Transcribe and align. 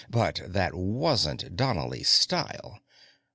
But 0.09 0.41
that 0.47 0.73
wasn't 0.73 1.55
Donnely's 1.55 2.09
style. 2.09 2.79